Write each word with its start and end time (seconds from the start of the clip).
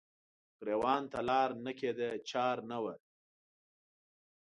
ګریوان 0.59 1.03
ته 1.11 1.19
لار 1.27 1.49
نه 1.65 1.71
کیده 1.79 2.09
چار 2.29 2.57
نه 2.69 2.77
وه 2.83 2.95